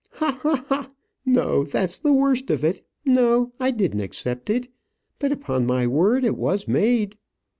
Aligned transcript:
"Ha! 0.13 0.39
ha! 0.41 0.65
ha! 0.67 0.91
No, 1.27 1.63
that's 1.63 1.99
the 1.99 2.11
worst 2.11 2.49
of 2.49 2.63
it. 2.63 2.83
No, 3.05 3.51
I 3.59 3.69
didn't 3.69 3.99
accept 4.01 4.49
it. 4.49 4.67
But, 5.19 5.31
upon 5.31 5.67
my 5.67 5.85
word, 5.85 6.23
it 6.23 6.37
was 6.37 6.67
made." 6.67 7.19